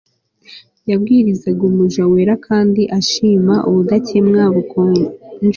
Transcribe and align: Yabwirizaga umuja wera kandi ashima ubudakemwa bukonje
Yabwirizaga 0.89 1.61
umuja 1.69 2.01
wera 2.11 2.33
kandi 2.47 2.81
ashima 2.97 3.55
ubudakemwa 3.69 4.41
bukonje 4.55 5.05